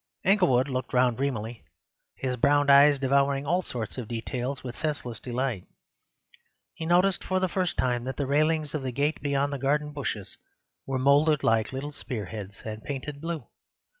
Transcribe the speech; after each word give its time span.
Inglewood 0.23 0.67
looked 0.67 0.95
around 0.95 1.17
dreamily, 1.17 1.63
his 2.15 2.35
brown 2.35 2.71
eyes 2.71 2.97
devouring 2.97 3.45
all 3.45 3.61
sorts 3.61 3.99
of 3.99 4.07
details 4.07 4.63
with 4.63 4.73
a 4.75 4.79
senseless 4.79 5.19
delight. 5.19 5.67
He 6.73 6.87
noticed 6.87 7.23
for 7.23 7.39
the 7.39 7.47
first 7.47 7.77
time 7.77 8.03
that 8.05 8.17
the 8.17 8.25
railings 8.25 8.73
of 8.73 8.81
the 8.81 8.91
gate 8.91 9.21
beyond 9.21 9.53
the 9.53 9.59
garden 9.59 9.91
bushes 9.93 10.39
were 10.87 10.97
moulded 10.97 11.43
like 11.43 11.71
little 11.71 11.91
spearheads 11.91 12.63
and 12.65 12.83
painted 12.83 13.21
blue. 13.21 13.45